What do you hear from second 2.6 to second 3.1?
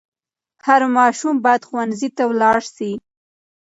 سي.